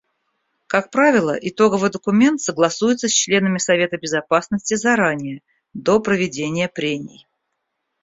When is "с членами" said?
3.07-3.59